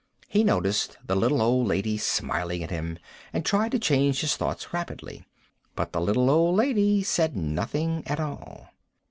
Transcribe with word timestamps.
He 0.27 0.43
noticed 0.43 0.97
the 1.05 1.15
little 1.15 1.43
old 1.43 1.67
lady 1.67 1.95
smiling 1.95 2.63
at 2.63 2.71
him, 2.71 2.97
and 3.31 3.45
tried 3.45 3.71
to 3.73 3.77
change 3.77 4.21
his 4.21 4.35
thoughts 4.35 4.73
rapidly. 4.73 5.25
But 5.75 5.91
the 5.91 6.01
little 6.01 6.31
old 6.31 6.55
lady 6.55 7.03
said 7.03 7.37
nothing 7.37 8.01
at 8.07 8.19
all. 8.19 8.69